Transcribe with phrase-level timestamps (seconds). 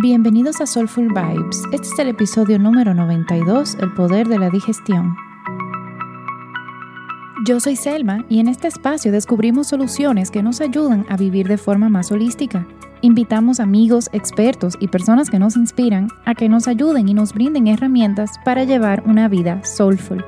[0.00, 1.64] Bienvenidos a Soulful Vibes.
[1.72, 5.16] Este es el episodio número 92, El poder de la digestión.
[7.44, 11.58] Yo soy Selma y en este espacio descubrimos soluciones que nos ayudan a vivir de
[11.58, 12.64] forma más holística.
[13.00, 17.66] Invitamos amigos, expertos y personas que nos inspiran a que nos ayuden y nos brinden
[17.66, 20.24] herramientas para llevar una vida soulful.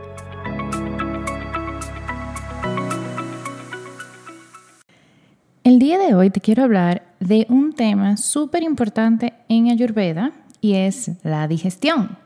[5.70, 10.72] El día de hoy te quiero hablar de un tema súper importante en Ayurveda y
[10.72, 12.18] es la digestión.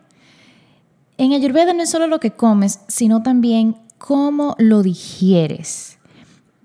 [1.18, 5.98] En Ayurveda no es solo lo que comes, sino también cómo lo digieres.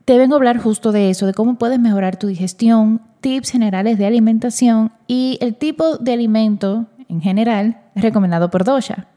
[0.05, 3.97] Te vengo a hablar justo de eso, de cómo puedes mejorar tu digestión, tips generales
[3.97, 9.07] de alimentación y el tipo de alimento en general recomendado por Dosha.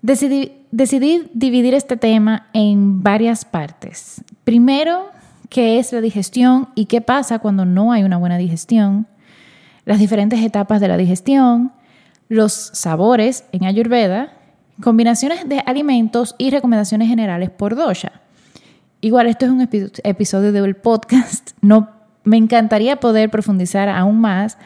[0.00, 4.24] Decidí, decidí dividir este tema en varias partes.
[4.42, 5.12] Primero,
[5.52, 9.06] qué es la digestión y qué pasa cuando no hay una buena digestión,
[9.84, 11.72] las diferentes etapas de la digestión,
[12.30, 14.32] los sabores en Ayurveda,
[14.80, 18.12] combinaciones de alimentos y recomendaciones generales por dosha.
[19.02, 21.90] Igual esto es un episodio del podcast, no
[22.24, 24.56] me encantaría poder profundizar aún más,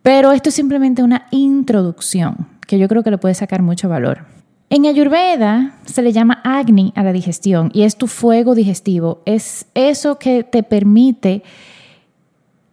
[0.00, 4.24] pero esto es simplemente una introducción que yo creo que le puede sacar mucho valor.
[4.74, 9.20] En Ayurveda se le llama Agni a la digestión y es tu fuego digestivo.
[9.26, 11.42] Es eso que te permite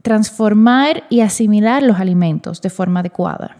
[0.01, 3.57] transformar y asimilar los alimentos de forma adecuada.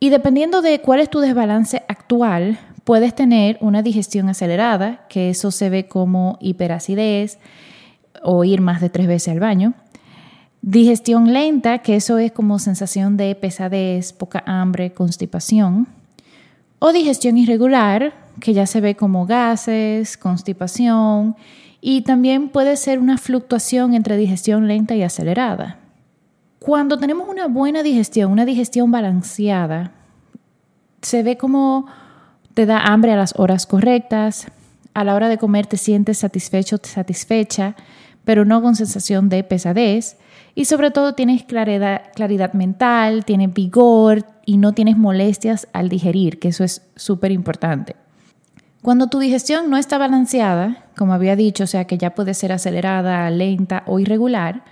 [0.00, 5.50] Y dependiendo de cuál es tu desbalance actual, puedes tener una digestión acelerada, que eso
[5.50, 7.38] se ve como hiperacidez
[8.22, 9.74] o ir más de tres veces al baño.
[10.62, 15.88] Digestión lenta, que eso es como sensación de pesadez, poca hambre, constipación
[16.86, 21.34] o digestión irregular, que ya se ve como gases, constipación
[21.80, 25.78] y también puede ser una fluctuación entre digestión lenta y acelerada.
[26.58, 29.92] Cuando tenemos una buena digestión, una digestión balanceada,
[31.00, 31.86] se ve como
[32.52, 34.48] te da hambre a las horas correctas,
[34.92, 37.76] a la hora de comer te sientes satisfecho, satisfecha,
[38.26, 40.18] pero no con sensación de pesadez.
[40.54, 46.48] Y sobre todo tienes claridad, mental, tienes vigor y no tienes molestias al digerir, que
[46.48, 47.96] eso es súper importante.
[48.82, 52.52] Cuando tu digestión no está balanceada, como había dicho, o sea que ya puede ser
[52.52, 54.62] acelerada, lenta o irregular,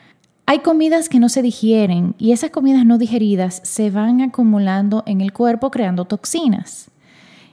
[0.47, 5.21] hay comidas que no se digieren y esas comidas no digeridas se van acumulando en
[5.21, 6.91] el cuerpo creando toxinas.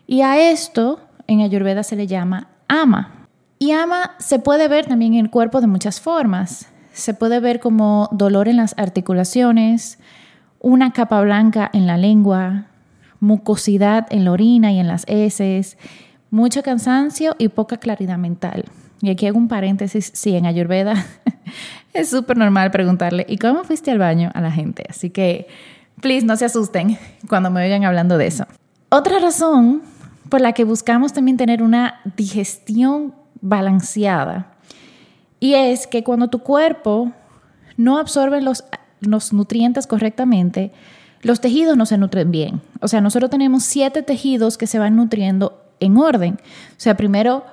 [0.06, 3.28] Y a esto en Ayurveda se le llama ama.
[3.58, 6.69] Y ama se puede ver también en el cuerpo de muchas formas.
[7.00, 10.00] Se puede ver como dolor en las articulaciones,
[10.60, 12.66] una capa blanca en la lengua,
[13.22, 15.78] mucosidad en la orina y en las heces,
[16.30, 18.66] mucho cansancio y poca claridad mental.
[19.02, 21.06] Y aquí hago un paréntesis, sí, en Ayurveda
[21.94, 24.84] es súper normal preguntarle, ¿y cómo fuiste al baño a la gente?
[24.90, 25.48] Así que,
[26.02, 26.98] please, no se asusten
[27.30, 28.46] cuando me oigan hablando de eso.
[28.90, 29.84] Otra razón
[30.28, 34.59] por la que buscamos también tener una digestión balanceada
[35.40, 37.12] y es que cuando tu cuerpo
[37.78, 38.64] no absorbe los,
[39.00, 40.72] los nutrientes correctamente,
[41.22, 42.62] los tejidos no se nutren bien.
[42.82, 46.36] O sea, nosotros tenemos siete tejidos que se van nutriendo en orden.
[46.36, 47.44] O sea, primero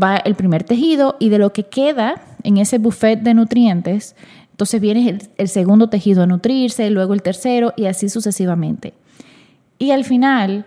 [0.00, 4.14] va el primer tejido y de lo que queda en ese buffet de nutrientes,
[4.50, 8.94] entonces viene el, el, segundo tejido a nutrirse, luego el tercero y así sucesivamente.
[9.78, 10.66] Y al final,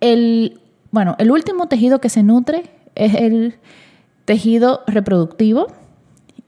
[0.00, 0.60] el,
[0.90, 3.56] bueno, el último tejido que se nutre es el
[4.24, 5.68] tejido reproductivo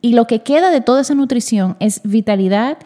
[0.01, 2.79] y lo que queda de toda esa nutrición es vitalidad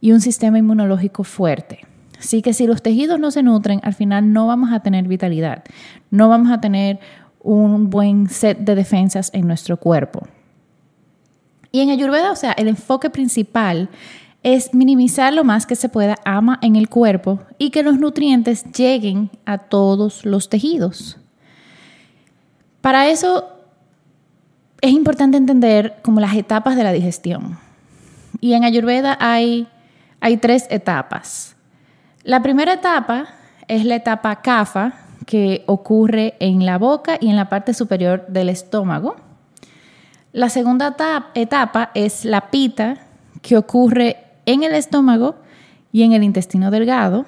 [0.00, 1.80] y un sistema inmunológico fuerte.
[2.18, 5.64] Así que si los tejidos no se nutren, al final no vamos a tener vitalidad,
[6.10, 7.00] no vamos a tener
[7.40, 10.26] un buen set de defensas en nuestro cuerpo.
[11.72, 13.88] Y en Ayurveda, o sea, el enfoque principal
[14.42, 18.64] es minimizar lo más que se pueda ama en el cuerpo y que los nutrientes
[18.72, 21.18] lleguen a todos los tejidos.
[22.80, 23.48] Para eso
[24.82, 27.56] es importante entender como las etapas de la digestión.
[28.40, 29.68] Y en Ayurveda hay,
[30.40, 31.54] tres etapas.
[32.24, 33.28] La primera etapa
[33.68, 38.48] es la etapa kapha, que ocurre en la boca y en la parte superior del
[38.48, 39.14] estómago.
[40.32, 40.96] La segunda
[41.34, 43.06] etapa es la pita,
[43.40, 44.16] que ocurre
[44.46, 45.36] en el estómago
[45.92, 47.24] y en el intestino delgado.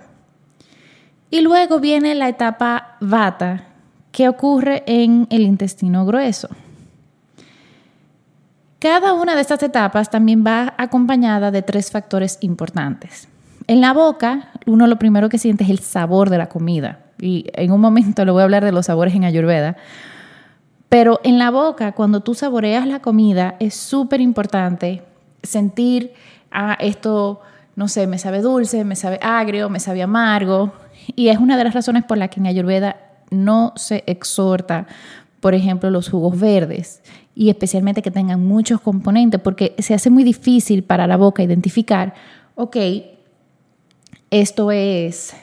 [1.31, 3.69] Y luego viene la etapa vata,
[4.11, 6.49] que ocurre en el intestino grueso.
[8.85, 13.29] Cada una de estas etapas también va acompañada de tres factores importantes.
[13.67, 16.99] En la boca, uno lo primero que siente es el sabor de la comida.
[17.19, 19.79] Y en un momento le voy a hablar de los sabores en Ayurveda.
[20.91, 25.03] Pero en la boca, cuando tú saboreas la comida, es súper importante
[25.43, 26.13] sentir,
[26.53, 27.41] ah, esto
[27.77, 30.75] no sé, me sabe dulce, me sabe agrio, me sabe amargo.
[31.17, 32.97] Y es una de las razones por las que en Ayurveda
[33.31, 34.87] no se exhorta,
[35.45, 37.03] por ejemplo, los jugos verdes
[37.35, 42.15] y especialmente que tengan muchos componentes, porque se hace muy difícil para la boca identificar,
[42.55, 42.77] ok,
[44.31, 45.35] esto es,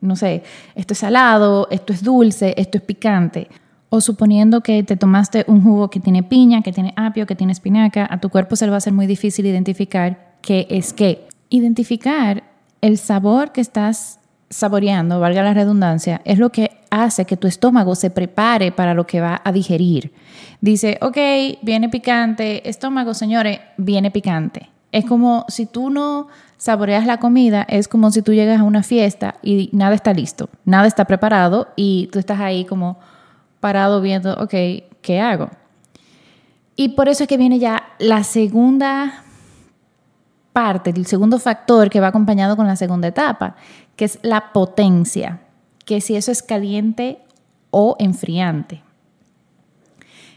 [0.00, 0.42] no sé,
[0.74, 3.46] esto es salado, esto es dulce, esto es picante.
[3.90, 7.52] O suponiendo que te tomaste un jugo que tiene piña, que tiene apio, que tiene
[7.52, 11.28] espinaca, a tu cuerpo se le va a ser muy difícil identificar qué es qué.
[11.48, 12.42] Identificar
[12.80, 14.18] el sabor que estás
[14.50, 19.06] saboreando, valga la redundancia, es lo que hace que tu estómago se prepare para lo
[19.06, 20.12] que va a digerir.
[20.60, 21.16] Dice, ok,
[21.62, 24.70] viene picante, estómago, señores, viene picante.
[24.90, 28.82] Es como si tú no saboreas la comida, es como si tú llegas a una
[28.82, 32.98] fiesta y nada está listo, nada está preparado y tú estás ahí como
[33.60, 34.54] parado viendo, ok,
[35.02, 35.50] ¿qué hago?
[36.74, 39.24] Y por eso es que viene ya la segunda
[40.52, 43.56] parte, el segundo factor que va acompañado con la segunda etapa,
[43.94, 45.40] que es la potencia,
[45.88, 47.16] que si eso es caliente
[47.70, 48.82] o enfriante.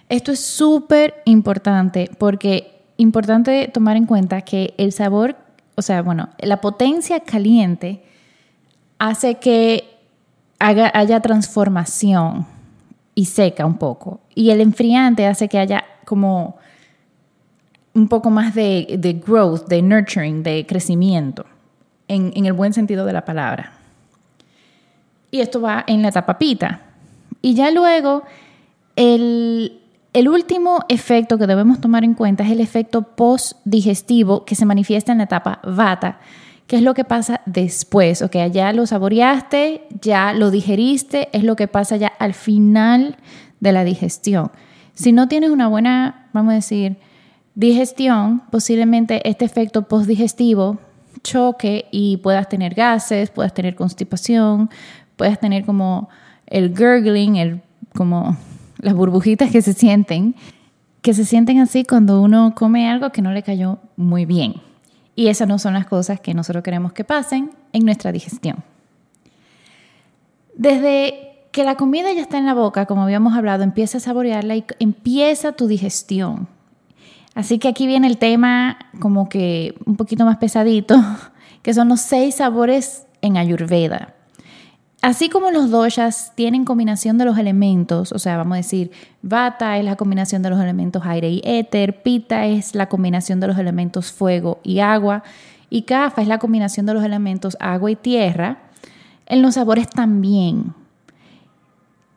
[0.07, 5.36] Esto es súper importante porque importante tomar en cuenta que el sabor,
[5.75, 8.01] o sea, bueno, la potencia caliente
[8.98, 9.83] hace que
[10.57, 12.45] haya transformación
[13.13, 14.21] y seca un poco.
[14.33, 16.56] Y el enfriante hace que haya como
[17.94, 21.45] un poco más de, growth, de nurturing, de crecimiento,
[22.07, 23.81] en, en, el buen sentido de la palabra.
[25.31, 26.81] Y esto va en la etapa pita.
[27.42, 28.24] Y ya luego,
[28.95, 29.80] el,
[30.28, 35.19] último efecto que debemos tomar en cuenta es el efecto post-digestivo que se manifiesta en
[35.19, 36.19] la etapa vata,
[36.68, 38.22] que es lo que pasa después.
[38.22, 43.18] Ok, ya lo saboreaste, ya lo digeriste, es lo que pasa ya al final
[43.60, 44.51] de la digestión.
[44.94, 46.98] Si no tienes una buena, vamos a decir,
[47.56, 50.80] digestión, posiblemente este efecto postdigestivo
[51.24, 54.69] choque y puedas tener gases, puedas tener constipación,
[55.21, 56.09] puedas tener como
[56.47, 57.62] el gurgling, el,
[57.95, 58.35] como
[58.79, 60.33] las burbujitas que se sienten,
[61.03, 64.56] que se sienten así cuando uno come algo que no le cayó muy bien.
[65.15, 68.63] Y esas no son las cosas que nosotros queremos que pasen en nuestra digestión.
[70.56, 74.56] Desde que la comida ya está en la boca, como habíamos hablado, empieza a saborearla
[74.56, 76.47] y empieza tu digestión.
[77.35, 80.95] Así que aquí viene el tema como que un poquito más pesadito,
[81.62, 84.15] que son los seis sabores en Ayurveda.
[85.01, 88.92] Así como los doshas tienen combinación de los elementos, o sea, vamos a decir,
[89.24, 93.48] vata es la combinación de los elementos aire y éter, pita es la combinación de
[93.48, 95.24] los elementos fuego y agua,
[95.71, 98.59] y kafa es la combinación de los elementos agua y tierra,
[99.25, 100.75] en los sabores también.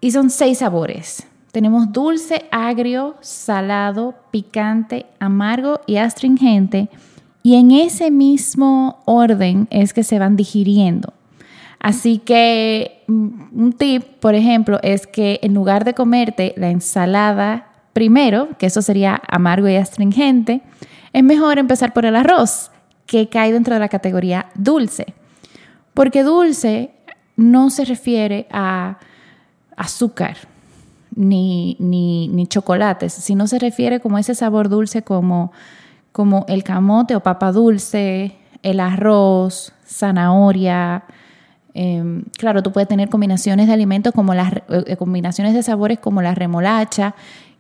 [0.03, 1.27] Y son seis sabores.
[1.53, 6.91] Tenemos dulce, agrio, salado, picante, amargo y astringente.
[7.43, 11.15] Y en ese mismo orden es que se van digiriendo.
[11.85, 17.67] Así que mm, un tip, por ejemplo, es que en lugar de comerte la ensalada
[17.93, 20.63] primero, que eso sería amargo y astringente,
[21.13, 22.71] es mejor empezar por el arroz,
[23.05, 25.13] que cae dentro de la categoría dulce.
[25.93, 26.93] Porque dulce
[27.37, 28.97] no se refiere a
[29.77, 30.39] azúcar,
[31.15, 35.53] ni, ni, ni chocolates, sino se refiere como ese sabor dulce como,
[36.13, 41.05] como el camote o papa dulce, el arroz, zanahoria.
[41.75, 46.23] Em, claro, tú puedes tener combinaciones de alimentos como las eh, combinaciones de sabores como
[46.23, 47.15] la remolacha,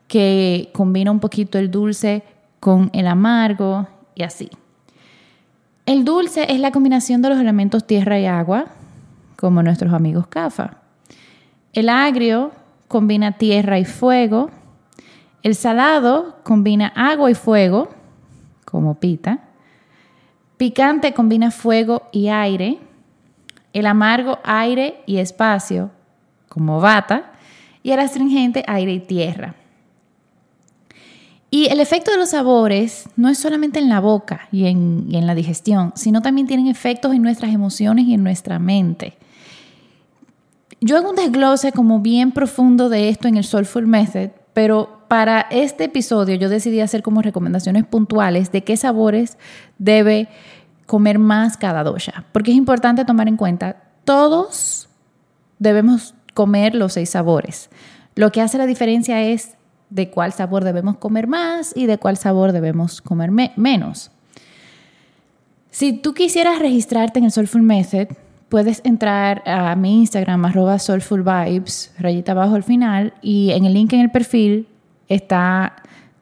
[0.07, 2.23] que combina un poquito el dulce
[2.61, 4.49] con el amargo y así.
[5.87, 8.67] El dulce es la combinación de los elementos tierra y agua,
[9.37, 10.79] como nuestros amigos CAFA.
[11.75, 12.53] El agrio
[12.89, 14.51] combina tierra y fuego.
[15.43, 17.91] El salado combina agua y fuego,
[18.65, 19.41] como pita.
[20.57, 22.79] Picante combina fuego y aire.
[23.75, 25.91] El amargo aire y espacio,
[26.49, 27.33] como bata.
[27.83, 29.55] Y el astringente aire y tierra.
[31.51, 35.17] Y el efecto de los sabores no es solamente en la boca y en, y
[35.17, 39.19] en, la digestión, sino también tienen efectos en nuestras emociones y en nuestra mente.
[40.81, 45.43] Yo hago un desglose como bien profundo de esto en el Soulful Method, pero para
[45.51, 49.39] este episodio yo decidí hacer como recomendaciones puntuales de qué sabores
[49.79, 50.29] debe
[50.87, 54.89] comer más cada dosha, porque es importante tomar en cuenta, todos
[55.59, 57.71] debemos comer los seis sabores.
[58.15, 59.55] Lo que hace la diferencia es
[59.91, 64.11] de cuál sabor debemos comer más y de cuál sabor debemos comer menos.
[65.71, 68.09] Si tú quisieras registrarte en el Soulful Method,
[68.49, 73.93] puedes entrar a mi Instagram, arroba soulfulvibes, rayita abajo al final, y en el link
[73.93, 74.69] en el perfil
[75.09, 75.75] está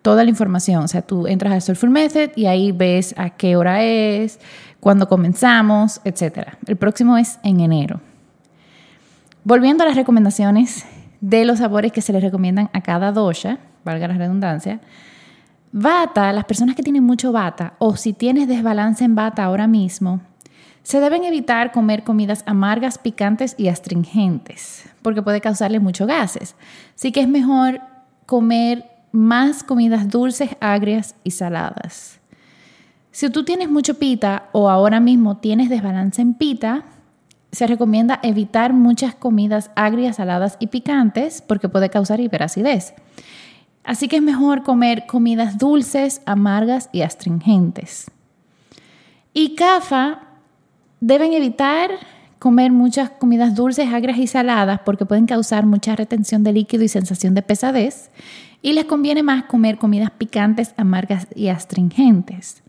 [0.03, 0.85] toda la información.
[0.85, 4.39] O sea, tú entras a Soulful Method y ahí ves a qué hora es,
[4.81, 6.49] cuándo comenzamos, etc.
[6.67, 8.01] El próximo es en enero.
[9.45, 10.85] Volviendo a las recomendaciones
[11.21, 14.81] de los sabores que se les recomiendan a cada dosha, valga la redundancia,
[15.73, 20.21] bata, las personas que tienen mucho bata o si tienes desbalance en bata ahora mismo,
[20.83, 26.57] se deben evitar comer comidas amargas, picantes y astringentes, porque puede causarle muchos gases.
[26.97, 27.81] Así que es mejor
[28.27, 32.19] comer más comidas dulces, agrias y saladas.
[33.11, 36.87] Si tú tienes mucho pita o ahora mismo tienes desbalance en pita,
[37.53, 42.95] se recomienda evitar muchas comidas agrias, saladas y picantes porque puede causar hiperacidez.
[43.85, 48.11] Así que es mejor comer comidas dulces, amargas y astringentes.
[49.35, 50.21] Y CAFA
[51.01, 51.91] deben evitar
[52.39, 56.89] comer muchas comidas dulces, agrias y saladas porque pueden causar mucha retención de líquido y
[56.89, 58.11] sensación de pesadez.
[58.63, 62.63] Y les conviene más comer comidas picantes, amargas y astringentes.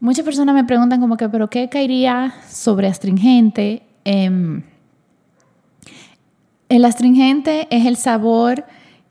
[0.00, 3.82] Muchas personas me preguntan como que, ¿pero qué caería sobre astringente?
[4.04, 4.62] Em,
[6.68, 8.64] el astringente es el sabor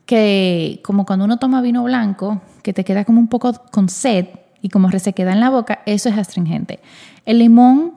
[0.06, 4.26] que, como cuando uno toma vino blanco, que te queda como un poco con sed
[4.62, 6.80] y como se queda en la boca, eso es astringente.
[7.24, 7.94] El limón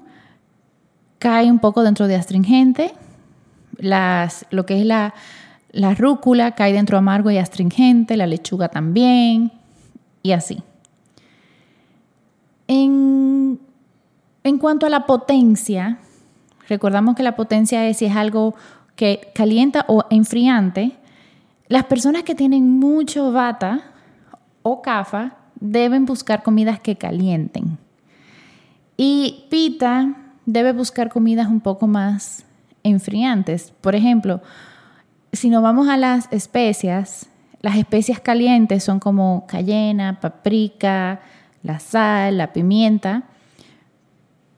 [1.19, 2.93] cae un poco dentro de astringente,
[3.77, 5.13] las, lo que es la,
[5.71, 9.51] la rúcula cae dentro amargo y astringente, la lechuga también,
[10.21, 10.61] y así.
[12.67, 13.59] En,
[14.59, 15.97] cuanto a la potencia,
[16.67, 18.53] recordamos que la potencia es si es algo
[18.95, 20.97] que calienta o enfriante.
[21.67, 23.81] Las personas que tienen mucho bata
[24.61, 27.77] o cafa deben buscar comidas que calienten.
[28.97, 32.45] Y pita debe buscar comidas un poco más
[32.83, 33.73] enfriantes.
[33.81, 34.41] Por ejemplo,
[35.33, 37.27] si nos vamos a las especias,
[37.61, 41.21] las especias calientes son como cayena, paprika,
[41.63, 43.23] la sal, la pimienta.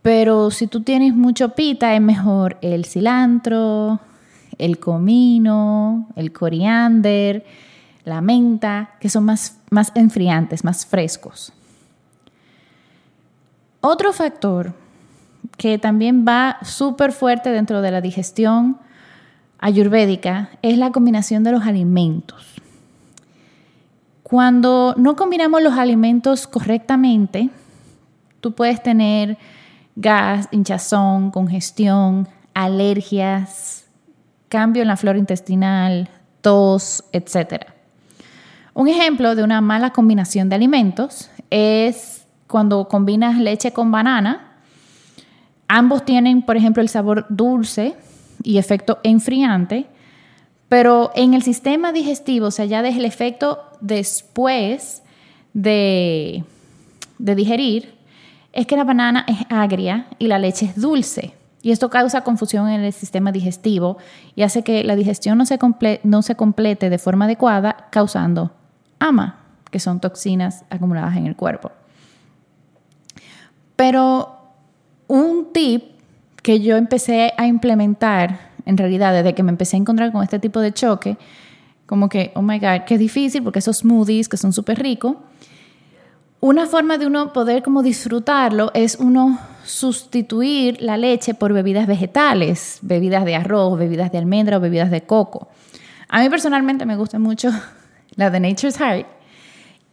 [0.02, 4.00] Pero si tú tienes mucho pita, es mejor el cilantro,
[4.58, 7.46] el comino, el coriander,
[8.06, 11.54] la menta, que son más, más enfriantes, más frescos.
[13.82, 14.74] Otro factor
[15.58, 18.78] que también va súper fuerte dentro de la digestión
[19.64, 22.56] ayurvédica es la combinación de los alimentos.
[24.22, 27.50] Cuando no combinamos los alimentos correctamente,
[28.42, 29.38] tú puedes tener
[29.96, 33.86] gas, hinchazón, congestión, alergias,
[34.50, 36.10] cambio en la flora intestinal,
[36.42, 37.68] tos, etc.
[38.74, 44.58] Un ejemplo de una mala combinación de alimentos es cuando combinas leche con banana.
[45.70, 47.96] Ambos tienen, por ejemplo, el sabor dulce
[48.44, 49.88] y efecto enfriante,
[50.70, 55.04] pero en el sistema digestivo, o sea, ya desde el efecto después
[55.54, 56.44] de,
[57.20, 57.96] de digerir,
[58.52, 61.34] es que la banana es agria y la leche es dulce.
[61.62, 63.98] Y esto causa confusión en el sistema digestivo
[64.36, 65.58] y hace que la digestión no se,
[66.04, 68.52] no se complete de forma adecuada, causando
[69.00, 69.40] ama,
[69.72, 71.72] que son toxinas acumuladas en el cuerpo.
[73.76, 74.38] Pero
[75.08, 75.93] un tip
[76.44, 80.40] que yo empecé a implementar en realidad, desde que me empecé a encontrar con este
[80.40, 81.18] tipo de choque,
[81.86, 85.18] como que, oh my God, qué difícil, porque esos smoothies que son súper ricos,
[86.40, 92.80] una forma de uno poder como disfrutarlo es uno sustituir la leche por bebidas vegetales,
[92.82, 95.48] bebidas de arroz, bebidas de almendra o bebidas de coco.
[96.10, 97.50] A mí personalmente me gusta mucho
[98.16, 99.08] la de Nature's Heart.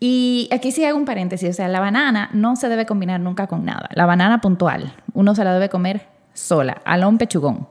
[0.03, 3.47] Y aquí sí hago un paréntesis, o sea, la banana no se debe combinar nunca
[3.47, 3.89] con nada.
[3.93, 7.69] La banana puntual, uno se la debe comer sola, alón pechugón.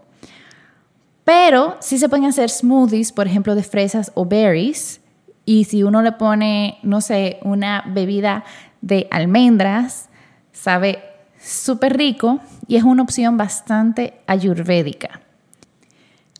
[1.23, 4.99] Pero sí se pueden hacer smoothies, por ejemplo, de fresas o berries.
[5.45, 8.43] Y si uno le pone, no sé, una bebida
[8.81, 10.09] de almendras,
[10.51, 11.03] sabe
[11.39, 15.21] súper rico y es una opción bastante ayurvédica.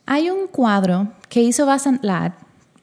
[0.05, 2.31] Hay un cuadro que hizo Vasant Lad,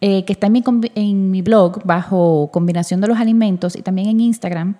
[0.01, 0.65] eh, que está en mi,
[0.95, 4.77] en mi blog bajo combinación de los alimentos y también en Instagram.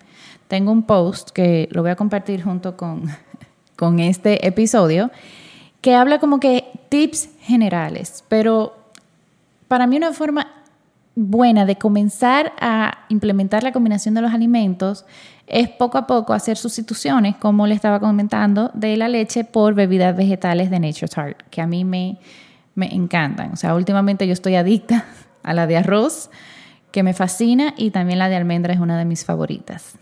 [0.47, 3.03] Tengo un post que lo voy a compartir junto con,
[3.77, 5.11] con este episodio
[5.79, 8.75] que habla como que tips generales, pero
[9.69, 10.47] para mí una forma
[11.15, 15.05] buena de comenzar a implementar la combinación de los alimentos
[15.47, 20.15] es poco a poco hacer sustituciones, como le estaba comentando, de la leche por bebidas
[20.15, 22.19] vegetales de Nature's Heart, que a mí me,
[22.75, 23.53] me encantan.
[23.53, 25.05] O sea, últimamente yo estoy adicta
[25.43, 26.29] a la de arroz,
[26.91, 29.95] que me fascina, y también la de almendra es una de mis favoritas.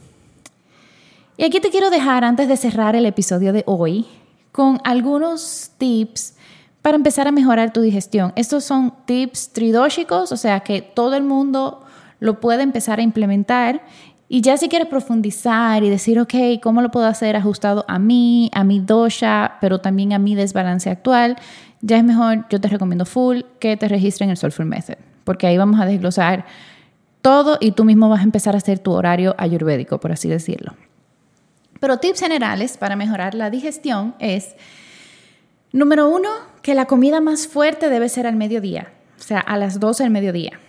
[1.37, 4.05] Y aquí te quiero dejar, antes de cerrar el episodio de hoy,
[4.53, 6.35] con algunos tips
[6.81, 8.31] para empezar a mejorar tu digestión.
[8.37, 11.83] Estos son tips tridóxicos, o sea que todo el mundo
[12.19, 13.81] lo puede empezar a implementar
[14.29, 18.49] y ya si quieres profundizar y decir, ok, ¿cómo lo puedo hacer ajustado a mí,
[18.53, 21.35] a mi dosha, pero también a mi desbalance actual?
[21.81, 25.47] Ya es mejor, yo te recomiendo full que te registres en el Soulful Method, porque
[25.47, 26.45] ahí vamos a desglosar
[27.21, 30.73] todo y tú mismo vas a empezar a hacer tu horario ayurvédico, por así decirlo.
[31.79, 34.55] Pero tips generales para mejorar la digestión es,
[35.71, 36.29] número uno,
[36.61, 40.11] que la comida más fuerte debe ser al mediodía, o sea, a las 12 del
[40.11, 40.59] mediodía.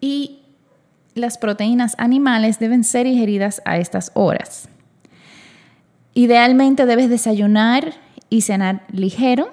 [0.00, 0.40] Y
[1.14, 4.68] las proteínas animales deben ser ingeridas a estas horas.
[6.14, 7.94] Idealmente debes desayunar
[8.30, 9.50] y cenar ligero.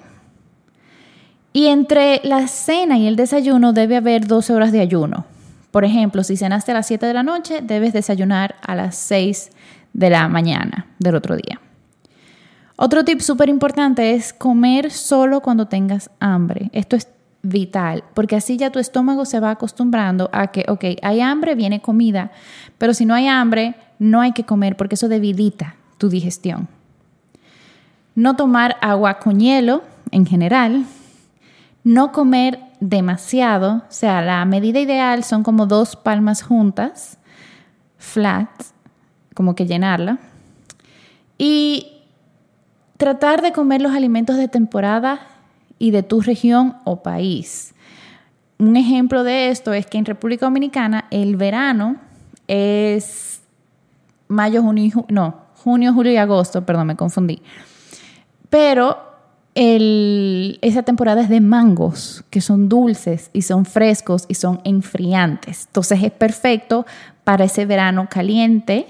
[1.54, 5.26] Y entre la cena y el desayuno debe haber 12 horas de ayuno.
[5.72, 9.52] Por ejemplo, si cenaste a las 7 de la noche, debes desayunar a las 6
[9.94, 11.60] de la mañana del otro día.
[12.76, 16.70] Otro tip súper importante es comer solo cuando tengas hambre.
[16.74, 17.08] Esto es
[17.44, 21.82] vital, porque así ya tu estómago se va acostumbrando a que, ok, hay hambre, viene
[21.82, 22.32] comida,
[22.78, 26.68] pero si no hay hambre, no hay que comer porque eso debilita tu digestión.
[28.16, 30.86] No tomar agua con hielo en general,
[31.84, 37.18] no comer demasiado, o sea, la medida ideal son como dos palmas juntas,
[37.98, 38.50] flat,
[39.34, 40.20] como que llenarla,
[41.38, 41.88] y
[42.98, 45.22] tratar de comer los alimentos de temporada
[45.80, 47.74] y de tu región o país.
[48.60, 51.96] Un ejemplo de esto es que en República Dominicana el verano
[52.48, 53.42] es
[54.28, 57.42] mayo, junio, no, junio, julio y agosto, perdón, me confundí.
[58.52, 59.00] Pero
[59.56, 65.66] esa temporada es de mangos, que son dulces y son frescos y son enfriantes.
[65.66, 66.86] Entonces es perfecto
[67.24, 68.88] para ese verano caliente,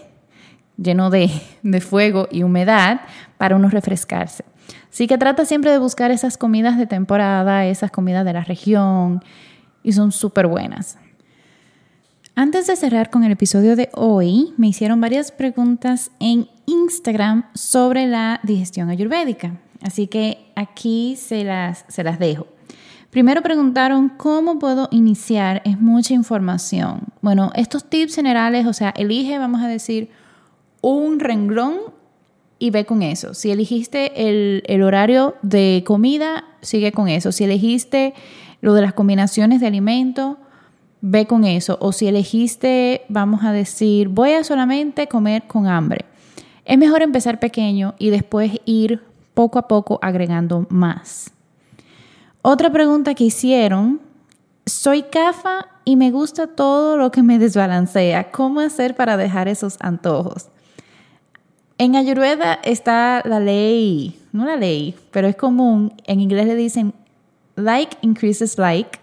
[0.81, 1.29] lleno de,
[1.63, 3.01] de fuego y humedad,
[3.37, 4.43] para uno refrescarse.
[4.91, 9.23] Así que trata siempre de buscar esas comidas de temporada, esas comidas de la región,
[9.83, 10.97] y son súper buenas.
[12.35, 18.07] Antes de cerrar con el episodio de hoy, me hicieron varias preguntas en Instagram sobre
[18.07, 19.57] la digestión ayurvédica.
[19.81, 22.47] Así que aquí se las, se las dejo.
[23.09, 25.61] Primero preguntaron cómo puedo iniciar.
[25.65, 27.01] Es mucha información.
[27.21, 30.09] Bueno, estos tips generales, o sea, elige, vamos a decir,
[30.81, 31.77] un renglón
[32.59, 33.33] y ve con eso.
[33.33, 37.31] Si elegiste el, horario de comida, sigue con eso.
[37.31, 38.13] Si elegiste
[38.61, 40.37] lo de las combinaciones de alimentos,
[41.01, 41.77] ve con eso.
[41.81, 46.05] O si elegiste, vamos a decir, voy a solamente comer con hambre.
[46.65, 49.01] Es mejor empezar pequeño y después ir
[49.33, 51.31] poco a poco agregando más.
[52.43, 54.01] Otra pregunta que hicieron,
[54.67, 58.29] soy CAFA y me gusta todo lo que me desbalancea.
[58.31, 60.49] ¿Cómo hacer para dejar esos antojos?
[61.81, 66.93] En Ayurveda está la ley, no la ley, pero es común, en inglés le dicen
[67.55, 68.99] like increases like.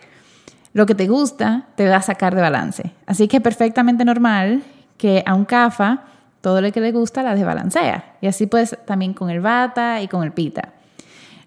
[0.74, 2.92] Lo que te gusta te va a sacar de balance.
[3.04, 4.62] Así que es perfectamente normal
[4.96, 6.04] que a un kafa
[6.40, 8.14] todo lo que le gusta la desbalancea.
[8.20, 10.72] Y así pues también con el bata y con el pita.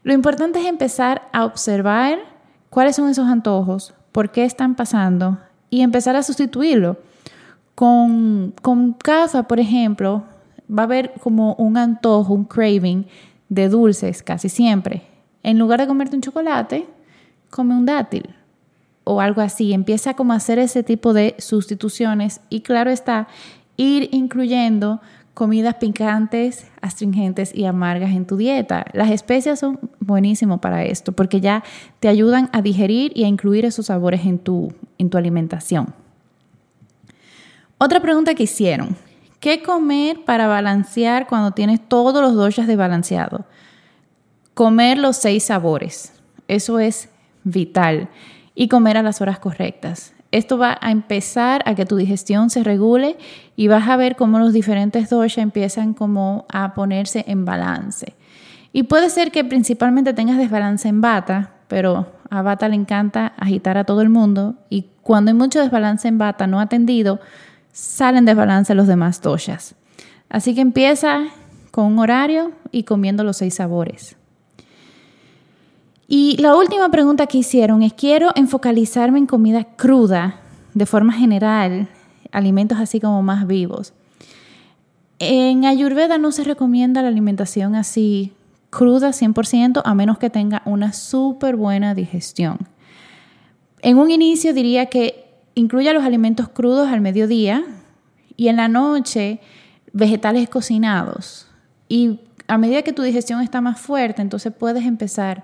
[0.04, 2.20] Lo importante es empezar a observar
[2.70, 5.38] cuáles son esos antojos, por qué están pasando
[5.70, 6.98] y empezar a sustituirlo.
[7.74, 10.26] Con, con kafa, por ejemplo,
[10.72, 13.06] va a haber como un antojo, un craving
[13.50, 15.04] de dulces casi siempre.
[15.44, 16.88] En lugar de comerte un chocolate,
[17.50, 18.30] come un dátil
[19.04, 19.74] o algo así.
[19.74, 23.28] Empieza como a hacer ese tipo de sustituciones y claro está,
[23.78, 25.02] ir incluyendo
[25.34, 28.86] comidas picantes, astringentes y amargas en tu dieta.
[28.94, 31.64] Las especias son buenísimas para esto porque ya
[32.00, 35.94] te ayudan a digerir y a incluir esos sabores en tu, en tu alimentación.
[37.78, 38.96] Otra pregunta que hicieron,
[39.42, 43.42] ¿Qué comer para balancear cuando tienes todos los doshas desbalanceados?
[44.54, 46.14] Comer los seis sabores.
[46.48, 47.10] Eso es
[47.44, 48.10] vital.
[48.54, 50.14] Y comer a las horas correctas.
[50.32, 53.18] Esto va a empezar a que tu digestión se regule
[53.56, 58.14] y vas a ver cómo los diferentes doshas empiezan como a ponerse en balance.
[58.74, 63.80] Y puede ser que principalmente tengas desbalance en bata, pero a bata le encanta agitar
[63.80, 67.20] a todo el mundo y cuando hay mucho desbalance en bata no atendido,
[67.72, 69.76] salen de balance los demás doshas.
[70.30, 71.26] Así que empieza
[71.72, 74.16] con un horario y comiendo los seis sabores.
[76.08, 80.42] Y la última pregunta que hicieron es, quiero enfocalizarme en comida cruda,
[80.74, 81.88] de forma general,
[82.32, 83.94] alimentos así como más vivos.
[85.20, 88.34] En Ayurveda no se recomienda la alimentación así
[88.72, 92.58] cruda 100% a menos que tenga una súper buena digestión.
[93.82, 95.21] En un inicio diría que
[95.56, 97.64] incluya los alimentos crudos al mediodía
[98.38, 99.40] y en la noche
[99.94, 101.48] vegetales cocinados.
[101.88, 105.44] Y a medida que tu digestión está más fuerte, entonces puedes empezar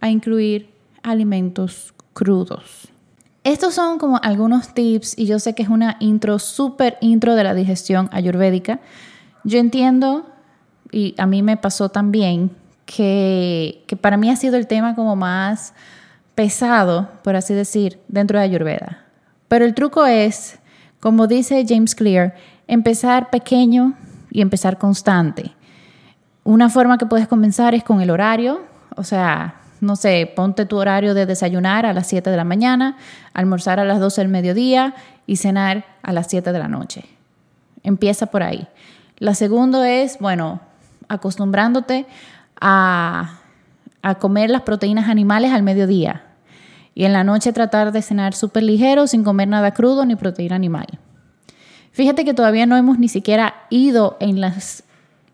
[0.00, 0.70] a incluir
[1.02, 2.88] alimentos crudos.
[3.44, 7.44] estos son como algunos tips y yo sé que es una intro, súper intro de
[7.44, 8.80] la digestión ayurvédica.
[9.44, 10.26] Yo entiendo,
[10.90, 12.50] y a mí me pasó también,
[12.86, 15.74] que, que para mí ha sido el tema como más
[16.34, 19.05] pesado, por así decir, dentro de Ayurveda.
[19.48, 20.58] Pero el truco es,
[21.00, 22.34] como dice James Clear,
[22.66, 23.94] empezar pequeño
[24.30, 25.52] y empezar constante.
[26.44, 28.62] Una forma que puedes comenzar es con el horario,
[28.96, 32.96] o sea, no sé, ponte tu horario de desayunar a las 7 de la mañana,
[33.34, 34.94] almorzar a las 12 del mediodía
[35.26, 37.04] y cenar a las 7 de la noche.
[37.82, 38.66] Empieza por ahí.
[39.18, 40.60] La segunda es, bueno,
[41.08, 42.06] acostumbrándote
[42.60, 43.38] a,
[44.02, 46.25] a comer las proteínas animales al mediodía
[46.96, 50.56] y en la noche tratar de cenar súper ligero sin comer nada crudo ni proteína
[50.56, 50.86] animal.
[51.92, 54.82] Fíjate que todavía no hemos ni siquiera ido en, las,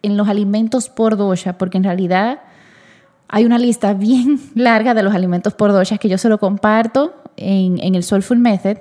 [0.03, 2.41] en los alimentos por dosha, porque en realidad
[3.29, 7.15] hay una lista bien larga de los alimentos por dosha que yo se lo comparto
[7.37, 8.79] en, en el Soulful Method,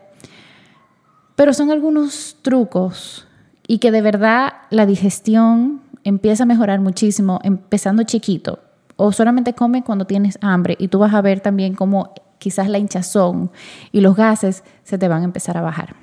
[1.36, 3.28] pero son algunos trucos
[3.68, 8.58] y que de verdad la digestión empieza a mejorar muchísimo empezando chiquito
[8.96, 12.80] o solamente come cuando tienes hambre y tú vas a ver también cómo quizás la
[12.80, 13.52] hinchazón
[13.92, 15.96] y los gases se te van a empezar a bajar.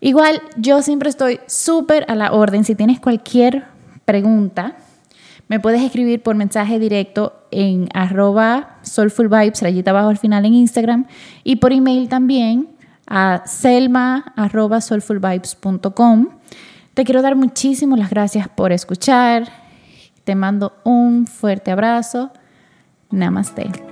[0.00, 2.64] Igual yo siempre estoy súper a la orden.
[2.64, 3.64] Si tienes cualquier
[4.04, 4.76] pregunta,
[5.48, 11.06] me puedes escribir por mensaje directo en arroba soulfulvibes, abajo al final en Instagram,
[11.42, 12.68] y por email también
[13.08, 16.28] a selma arroba soulfulvibes.com.
[16.94, 19.48] Te quiero dar muchísimas las gracias por escuchar.
[20.22, 22.30] Te mando un fuerte abrazo.
[23.10, 23.89] Namaste.